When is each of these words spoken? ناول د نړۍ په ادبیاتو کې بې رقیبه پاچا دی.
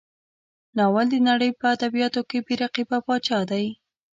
ناول 0.77 1.05
د 1.11 1.15
نړۍ 1.29 1.49
په 1.59 1.65
ادبیاتو 1.75 2.21
کې 2.29 2.37
بې 2.45 2.53
رقیبه 2.63 2.97
پاچا 3.05 3.39
دی. 3.51 3.65